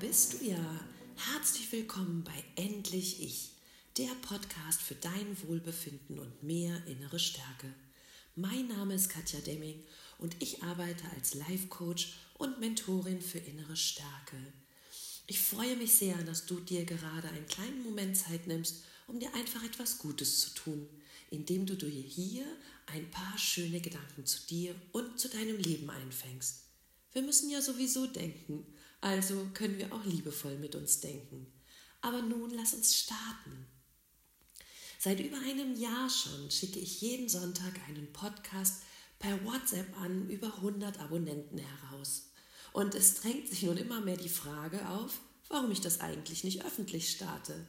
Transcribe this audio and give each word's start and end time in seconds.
bist 0.00 0.34
du 0.34 0.46
ja. 0.46 0.80
Herzlich 1.16 1.70
willkommen 1.70 2.24
bei 2.24 2.44
Endlich 2.62 3.22
Ich, 3.22 3.50
der 3.98 4.10
Podcast 4.22 4.80
für 4.80 4.94
dein 4.94 5.36
Wohlbefinden 5.46 6.18
und 6.18 6.42
mehr 6.42 6.86
innere 6.86 7.18
Stärke. 7.18 7.72
Mein 8.36 8.68
Name 8.68 8.94
ist 8.94 9.10
Katja 9.10 9.40
Demming 9.40 9.82
und 10.18 10.34
ich 10.40 10.62
arbeite 10.62 11.04
als 11.14 11.34
Life 11.34 11.68
Coach 11.68 12.14
und 12.38 12.58
Mentorin 12.58 13.20
für 13.20 13.38
innere 13.38 13.76
Stärke. 13.76 14.36
Ich 15.26 15.40
freue 15.40 15.76
mich 15.76 15.94
sehr, 15.94 16.16
dass 16.22 16.46
du 16.46 16.58
dir 16.60 16.84
gerade 16.84 17.28
einen 17.28 17.46
kleinen 17.46 17.82
Moment 17.82 18.16
Zeit 18.16 18.46
nimmst, 18.46 18.84
um 19.06 19.20
dir 19.20 19.34
einfach 19.34 19.62
etwas 19.64 19.98
Gutes 19.98 20.40
zu 20.40 20.50
tun, 20.54 20.88
indem 21.30 21.66
du 21.66 21.74
dir 21.74 21.88
hier 21.90 22.46
ein 22.86 23.10
paar 23.10 23.36
schöne 23.38 23.80
Gedanken 23.80 24.24
zu 24.24 24.46
dir 24.46 24.74
und 24.92 25.18
zu 25.18 25.28
deinem 25.28 25.58
Leben 25.58 25.90
einfängst. 25.90 26.62
Wir 27.12 27.22
müssen 27.22 27.50
ja 27.50 27.60
sowieso 27.60 28.06
denken, 28.06 28.66
also 29.00 29.48
können 29.54 29.78
wir 29.78 29.92
auch 29.92 30.04
liebevoll 30.04 30.56
mit 30.58 30.74
uns 30.74 31.00
denken. 31.00 31.52
Aber 32.00 32.22
nun 32.22 32.50
lass 32.50 32.74
uns 32.74 32.96
starten. 32.96 33.66
Seit 34.98 35.20
über 35.20 35.38
einem 35.38 35.78
Jahr 35.78 36.08
schon 36.08 36.50
schicke 36.50 36.78
ich 36.78 37.00
jeden 37.00 37.28
Sonntag 37.28 37.74
einen 37.88 38.12
Podcast 38.12 38.82
per 39.18 39.44
WhatsApp 39.44 39.96
an 40.00 40.28
über 40.28 40.48
100 40.56 41.00
Abonnenten 41.00 41.58
heraus. 41.58 42.30
Und 42.72 42.94
es 42.94 43.14
drängt 43.14 43.48
sich 43.48 43.62
nun 43.62 43.76
immer 43.76 44.00
mehr 44.00 44.16
die 44.16 44.28
Frage 44.28 44.88
auf, 44.88 45.20
warum 45.48 45.70
ich 45.70 45.80
das 45.80 46.00
eigentlich 46.00 46.44
nicht 46.44 46.64
öffentlich 46.64 47.10
starte. 47.10 47.66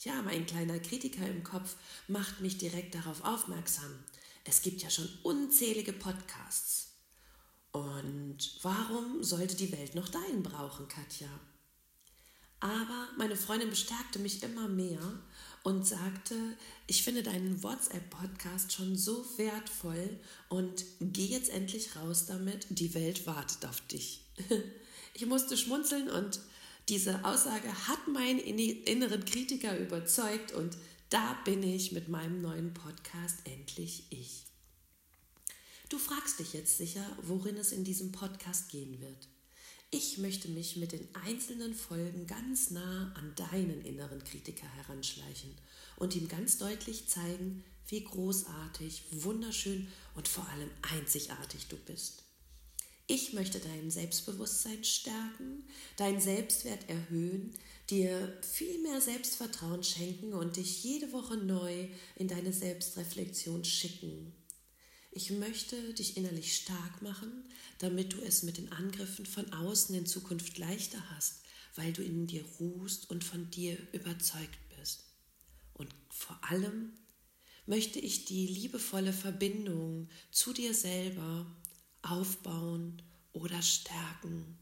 Ja, 0.00 0.22
mein 0.22 0.46
kleiner 0.46 0.78
Kritiker 0.78 1.26
im 1.26 1.44
Kopf 1.44 1.76
macht 2.08 2.40
mich 2.40 2.56
direkt 2.56 2.94
darauf 2.94 3.22
aufmerksam. 3.22 4.02
Es 4.44 4.62
gibt 4.62 4.82
ja 4.82 4.88
schon 4.88 5.08
unzählige 5.22 5.92
Podcasts. 5.92 6.89
Und 7.72 8.58
warum 8.62 9.22
sollte 9.22 9.56
die 9.56 9.70
Welt 9.72 9.94
noch 9.94 10.08
deinen 10.08 10.42
brauchen, 10.42 10.88
Katja? 10.88 11.28
Aber 12.60 13.08
meine 13.16 13.36
Freundin 13.36 13.70
bestärkte 13.70 14.18
mich 14.18 14.42
immer 14.42 14.68
mehr 14.68 15.00
und 15.62 15.86
sagte, 15.86 16.34
ich 16.86 17.02
finde 17.02 17.22
deinen 17.22 17.62
WhatsApp-Podcast 17.62 18.72
schon 18.72 18.96
so 18.96 19.24
wertvoll 19.38 20.18
und 20.48 20.84
geh 21.00 21.26
jetzt 21.26 21.50
endlich 21.50 21.96
raus 21.96 22.26
damit, 22.26 22.66
die 22.70 22.94
Welt 22.94 23.26
wartet 23.26 23.64
auf 23.66 23.80
dich. 23.82 24.24
Ich 25.12 25.26
musste 25.26 25.56
schmunzeln 25.56 26.08
und 26.08 26.40
diese 26.88 27.24
Aussage 27.24 27.68
hat 27.88 28.06
meinen 28.06 28.38
inneren 28.38 29.24
Kritiker 29.24 29.76
überzeugt 29.76 30.52
und 30.52 30.76
da 31.10 31.36
bin 31.44 31.64
ich 31.64 31.90
mit 31.90 32.08
meinem 32.08 32.40
neuen 32.40 32.72
Podcast 32.72 33.38
endlich 33.44 34.04
ich. 34.10 34.44
Du 35.90 35.98
fragst 35.98 36.38
dich 36.38 36.52
jetzt 36.52 36.78
sicher, 36.78 37.04
worin 37.20 37.56
es 37.56 37.72
in 37.72 37.82
diesem 37.82 38.12
Podcast 38.12 38.68
gehen 38.68 39.00
wird. 39.00 39.28
Ich 39.90 40.18
möchte 40.18 40.48
mich 40.48 40.76
mit 40.76 40.92
den 40.92 41.08
einzelnen 41.26 41.74
Folgen 41.74 42.28
ganz 42.28 42.70
nah 42.70 43.12
an 43.16 43.34
deinen 43.34 43.84
inneren 43.84 44.22
Kritiker 44.22 44.68
heranschleichen 44.76 45.50
und 45.96 46.14
ihm 46.14 46.28
ganz 46.28 46.58
deutlich 46.58 47.08
zeigen, 47.08 47.64
wie 47.88 48.04
großartig, 48.04 49.02
wunderschön 49.10 49.88
und 50.14 50.28
vor 50.28 50.48
allem 50.50 50.70
einzigartig 50.94 51.66
du 51.66 51.76
bist. 51.76 52.22
Ich 53.08 53.32
möchte 53.32 53.58
dein 53.58 53.90
Selbstbewusstsein 53.90 54.84
stärken, 54.84 55.64
deinen 55.96 56.20
Selbstwert 56.20 56.88
erhöhen, 56.88 57.52
dir 57.90 58.38
viel 58.42 58.80
mehr 58.82 59.00
Selbstvertrauen 59.00 59.82
schenken 59.82 60.34
und 60.34 60.56
dich 60.56 60.84
jede 60.84 61.12
Woche 61.12 61.36
neu 61.36 61.88
in 62.14 62.28
deine 62.28 62.52
Selbstreflexion 62.52 63.64
schicken. 63.64 64.32
Ich 65.12 65.30
möchte 65.30 65.92
dich 65.94 66.16
innerlich 66.16 66.54
stark 66.56 67.02
machen, 67.02 67.44
damit 67.78 68.12
du 68.12 68.20
es 68.20 68.44
mit 68.44 68.58
den 68.58 68.70
Angriffen 68.70 69.26
von 69.26 69.52
außen 69.52 69.94
in 69.94 70.06
Zukunft 70.06 70.56
leichter 70.58 71.02
hast, 71.10 71.40
weil 71.74 71.92
du 71.92 72.02
in 72.02 72.26
dir 72.26 72.44
ruhst 72.60 73.10
und 73.10 73.24
von 73.24 73.50
dir 73.50 73.76
überzeugt 73.92 74.58
bist. 74.76 75.04
Und 75.74 75.92
vor 76.10 76.38
allem 76.48 76.92
möchte 77.66 77.98
ich 77.98 78.24
die 78.24 78.46
liebevolle 78.46 79.12
Verbindung 79.12 80.08
zu 80.30 80.52
dir 80.52 80.74
selber 80.74 81.46
aufbauen 82.02 83.02
oder 83.32 83.62
stärken, 83.62 84.58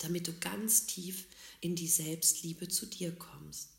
damit 0.00 0.26
du 0.26 0.32
ganz 0.38 0.86
tief 0.86 1.26
in 1.60 1.76
die 1.76 1.88
Selbstliebe 1.88 2.68
zu 2.68 2.86
dir 2.86 3.14
kommst. 3.14 3.70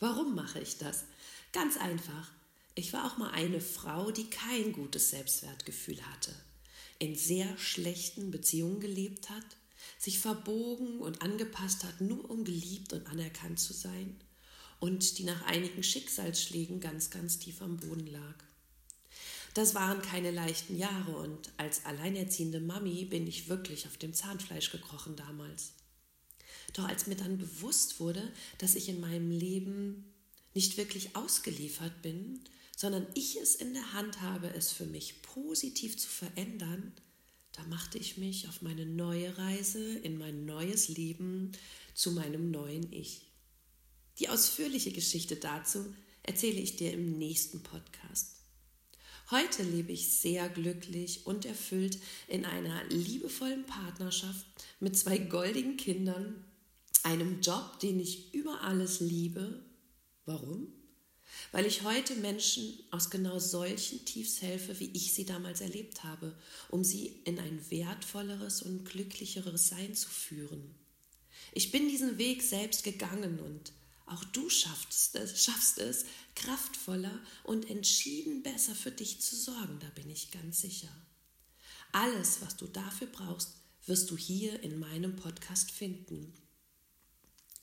Warum 0.00 0.34
mache 0.34 0.60
ich 0.60 0.78
das? 0.78 1.04
Ganz 1.52 1.76
einfach, 1.76 2.30
ich 2.78 2.92
war 2.92 3.04
auch 3.04 3.18
mal 3.18 3.30
eine 3.30 3.60
Frau, 3.60 4.12
die 4.12 4.30
kein 4.30 4.72
gutes 4.72 5.10
Selbstwertgefühl 5.10 6.00
hatte, 6.12 6.32
in 7.00 7.16
sehr 7.16 7.58
schlechten 7.58 8.30
Beziehungen 8.30 8.78
gelebt 8.78 9.30
hat, 9.30 9.44
sich 9.98 10.20
verbogen 10.20 11.00
und 11.00 11.20
angepasst 11.20 11.82
hat, 11.82 12.00
nur 12.00 12.30
um 12.30 12.44
geliebt 12.44 12.92
und 12.92 13.06
anerkannt 13.08 13.58
zu 13.58 13.72
sein 13.72 14.16
und 14.78 15.18
die 15.18 15.24
nach 15.24 15.42
einigen 15.42 15.82
Schicksalsschlägen 15.82 16.78
ganz, 16.78 17.10
ganz 17.10 17.40
tief 17.40 17.62
am 17.62 17.78
Boden 17.78 18.06
lag. 18.06 18.34
Das 19.54 19.74
waren 19.74 20.00
keine 20.00 20.30
leichten 20.30 20.76
Jahre 20.78 21.16
und 21.16 21.50
als 21.56 21.84
alleinerziehende 21.84 22.60
Mami 22.60 23.06
bin 23.06 23.26
ich 23.26 23.48
wirklich 23.48 23.88
auf 23.88 23.96
dem 23.96 24.14
Zahnfleisch 24.14 24.70
gekrochen 24.70 25.16
damals. 25.16 25.72
Doch 26.74 26.86
als 26.86 27.08
mir 27.08 27.16
dann 27.16 27.38
bewusst 27.38 27.98
wurde, 27.98 28.32
dass 28.58 28.76
ich 28.76 28.88
in 28.88 29.00
meinem 29.00 29.32
Leben 29.32 30.14
nicht 30.54 30.76
wirklich 30.76 31.16
ausgeliefert 31.16 32.02
bin, 32.02 32.40
sondern 32.78 33.08
ich 33.14 33.34
es 33.34 33.56
in 33.56 33.74
der 33.74 33.92
Hand 33.92 34.20
habe, 34.20 34.54
es 34.54 34.70
für 34.70 34.86
mich 34.86 35.20
positiv 35.22 35.98
zu 35.98 36.08
verändern, 36.08 36.92
da 37.50 37.64
machte 37.64 37.98
ich 37.98 38.18
mich 38.18 38.46
auf 38.46 38.62
meine 38.62 38.86
neue 38.86 39.36
Reise 39.36 39.98
in 39.98 40.16
mein 40.16 40.44
neues 40.44 40.86
Leben 40.86 41.50
zu 41.94 42.12
meinem 42.12 42.52
neuen 42.52 42.92
Ich. 42.92 43.22
Die 44.20 44.28
ausführliche 44.28 44.92
Geschichte 44.92 45.34
dazu 45.34 45.92
erzähle 46.22 46.60
ich 46.60 46.76
dir 46.76 46.92
im 46.92 47.18
nächsten 47.18 47.64
Podcast. 47.64 48.36
Heute 49.32 49.64
lebe 49.64 49.90
ich 49.90 50.12
sehr 50.12 50.48
glücklich 50.48 51.26
und 51.26 51.46
erfüllt 51.46 51.98
in 52.28 52.44
einer 52.44 52.84
liebevollen 52.90 53.66
Partnerschaft 53.66 54.46
mit 54.78 54.96
zwei 54.96 55.18
goldigen 55.18 55.76
Kindern, 55.76 56.44
einem 57.02 57.40
Job, 57.40 57.80
den 57.80 57.98
ich 57.98 58.32
über 58.34 58.60
alles 58.60 59.00
liebe. 59.00 59.64
Warum? 60.26 60.78
Weil 61.52 61.66
ich 61.66 61.82
heute 61.82 62.14
Menschen 62.16 62.78
aus 62.90 63.10
genau 63.10 63.38
solchen 63.38 64.04
Tiefs 64.04 64.42
helfe, 64.42 64.78
wie 64.80 64.90
ich 64.92 65.12
sie 65.12 65.24
damals 65.24 65.60
erlebt 65.60 66.04
habe, 66.04 66.34
um 66.68 66.84
sie 66.84 67.20
in 67.24 67.38
ein 67.38 67.70
wertvolleres 67.70 68.62
und 68.62 68.84
glücklicheres 68.84 69.68
Sein 69.68 69.94
zu 69.94 70.08
führen. 70.08 70.74
Ich 71.52 71.70
bin 71.70 71.88
diesen 71.88 72.18
Weg 72.18 72.42
selbst 72.42 72.84
gegangen 72.84 73.40
und 73.40 73.72
auch 74.06 74.24
du 74.24 74.48
schaffst 74.48 75.14
es, 75.16 75.44
schaffst 75.44 75.78
es, 75.78 76.06
kraftvoller 76.34 77.20
und 77.44 77.68
entschieden 77.68 78.42
besser 78.42 78.74
für 78.74 78.90
dich 78.90 79.20
zu 79.20 79.36
sorgen, 79.36 79.78
da 79.80 79.88
bin 79.94 80.08
ich 80.10 80.30
ganz 80.30 80.60
sicher. 80.60 80.88
Alles, 81.92 82.40
was 82.40 82.56
du 82.56 82.66
dafür 82.66 83.06
brauchst, 83.08 83.54
wirst 83.86 84.10
du 84.10 84.16
hier 84.16 84.62
in 84.62 84.78
meinem 84.78 85.16
Podcast 85.16 85.70
finden. 85.70 86.32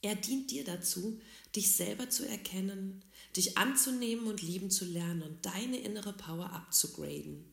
Er 0.06 0.14
dient 0.14 0.52
dir 0.52 0.64
dazu, 0.64 1.20
dich 1.56 1.76
selber 1.76 2.12
zu 2.12 2.28
erkennen, 2.30 3.04
dich 3.36 3.58
anzunehmen 3.58 4.28
und 4.28 4.44
lieben 4.44 4.70
zu 4.70 4.86
lernen 4.86 5.24
und 5.24 5.44
deine 5.48 5.78
innere 5.78 6.14
Power 6.14 6.54
abzugraden. 6.54 7.44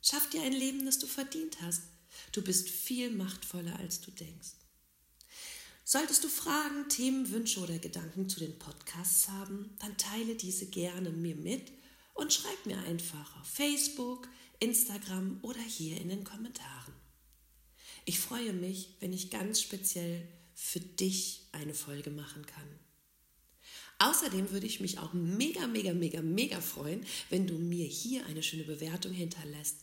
Schaff 0.00 0.30
dir 0.30 0.40
ein 0.40 0.54
Leben, 0.54 0.86
das 0.86 0.98
du 0.98 1.06
verdient 1.06 1.60
hast. 1.60 1.82
Du 2.32 2.40
bist 2.40 2.70
viel 2.70 3.10
machtvoller, 3.10 3.78
als 3.78 4.00
du 4.00 4.10
denkst. 4.10 4.52
Solltest 5.84 6.24
du 6.24 6.28
Fragen, 6.28 6.88
Themen, 6.88 7.30
Wünsche 7.30 7.60
oder 7.60 7.78
Gedanken 7.78 8.26
zu 8.26 8.40
den 8.40 8.58
Podcasts 8.58 9.28
haben, 9.28 9.76
dann 9.80 9.98
teile 9.98 10.34
diese 10.34 10.70
gerne 10.70 11.10
mir 11.10 11.36
mit 11.36 11.72
und 12.14 12.32
schreib 12.32 12.64
mir 12.64 12.78
einfach 12.84 13.38
auf 13.38 13.46
Facebook, 13.46 14.28
Instagram 14.60 15.40
oder 15.42 15.60
hier 15.60 16.00
in 16.00 16.08
den 16.08 16.24
Kommentaren. 16.24 16.94
Ich 18.06 18.18
freue 18.18 18.54
mich, 18.54 18.96
wenn 19.00 19.12
ich 19.12 19.28
ganz 19.28 19.60
speziell 19.60 20.26
für 20.54 20.80
dich 20.80 21.46
eine 21.52 21.74
Folge 21.74 22.10
machen 22.10 22.46
kann. 22.46 22.68
Außerdem 23.98 24.50
würde 24.50 24.66
ich 24.66 24.80
mich 24.80 24.98
auch 24.98 25.12
mega, 25.12 25.66
mega, 25.66 25.92
mega, 25.92 26.22
mega 26.22 26.60
freuen, 26.60 27.04
wenn 27.30 27.46
du 27.46 27.54
mir 27.54 27.86
hier 27.86 28.26
eine 28.26 28.42
schöne 28.42 28.64
Bewertung 28.64 29.12
hinterlässt 29.12 29.76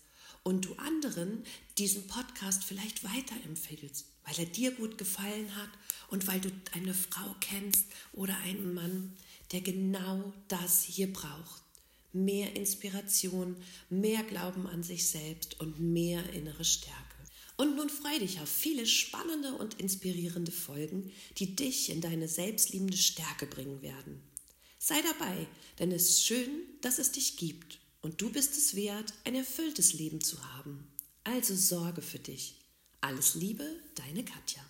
und 0.44 0.66
du 0.66 0.74
anderen 0.76 1.44
diesen 1.78 2.08
Podcast 2.08 2.64
vielleicht 2.64 3.04
weiterempfehlst, 3.04 4.06
weil 4.26 4.40
er 4.40 4.46
dir 4.46 4.72
gut 4.72 4.98
gefallen 4.98 5.56
hat 5.56 5.70
und 6.10 6.28
weil 6.28 6.42
du 6.42 6.50
eine 6.74 6.94
Frau 6.94 7.36
kennst 7.40 7.86
oder 8.12 8.38
einen 8.40 8.74
Mann, 8.74 9.16
der 9.52 9.62
genau 9.62 10.34
das 10.48 10.84
hier 10.84 11.12
braucht. 11.12 11.64
Mehr 12.12 12.56
Inspiration, 12.56 13.56
mehr 13.90 14.24
Glauben 14.24 14.68
an 14.68 14.84
sich 14.84 15.08
selbst 15.08 15.60
und 15.60 15.80
mehr 15.80 16.28
innere 16.34 16.66
Stärke. 16.66 17.09
Und 17.60 17.76
nun 17.76 17.90
freu 17.90 18.18
dich 18.20 18.40
auf 18.40 18.48
viele 18.48 18.86
spannende 18.86 19.52
und 19.52 19.82
inspirierende 19.82 20.50
Folgen, 20.50 21.12
die 21.40 21.58
dich 21.58 21.90
in 21.90 22.00
deine 22.00 22.30
selbstliebende 22.30 22.96
Stärke 22.96 23.46
bringen 23.46 23.82
werden. 23.82 24.24
Sei 24.78 25.02
dabei, 25.02 25.46
denn 25.78 25.92
es 25.92 26.08
ist 26.08 26.26
schön, 26.26 26.50
dass 26.80 27.00
es 27.00 27.12
dich 27.12 27.36
gibt 27.36 27.80
und 28.02 28.22
du 28.22 28.32
bist 28.32 28.56
es 28.56 28.78
wert, 28.78 29.14
ein 29.26 29.36
erfülltes 29.36 29.92
Leben 29.92 30.22
zu 30.22 30.42
haben. 30.56 30.88
Also 31.26 31.54
sorge 31.54 32.02
für 32.02 32.20
dich. 32.20 32.56
Alles 33.02 33.36
Liebe, 33.36 33.70
deine 33.96 34.24
Katja. 34.24 34.64